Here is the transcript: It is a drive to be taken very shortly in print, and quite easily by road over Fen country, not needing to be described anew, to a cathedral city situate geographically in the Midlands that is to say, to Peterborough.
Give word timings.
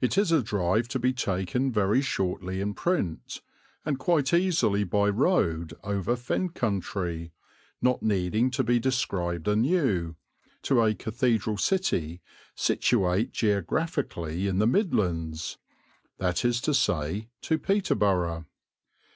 It 0.00 0.18
is 0.18 0.32
a 0.32 0.42
drive 0.42 0.88
to 0.88 0.98
be 0.98 1.12
taken 1.12 1.70
very 1.70 2.00
shortly 2.02 2.60
in 2.60 2.74
print, 2.74 3.40
and 3.86 3.96
quite 3.96 4.34
easily 4.34 4.82
by 4.82 5.08
road 5.08 5.72
over 5.84 6.16
Fen 6.16 6.48
country, 6.48 7.32
not 7.80 8.02
needing 8.02 8.50
to 8.50 8.64
be 8.64 8.80
described 8.80 9.46
anew, 9.46 10.16
to 10.62 10.82
a 10.82 10.94
cathedral 10.96 11.58
city 11.58 12.20
situate 12.56 13.30
geographically 13.30 14.48
in 14.48 14.58
the 14.58 14.66
Midlands 14.66 15.58
that 16.18 16.44
is 16.44 16.60
to 16.62 16.74
say, 16.74 17.28
to 17.42 17.56
Peterborough. 17.56 18.44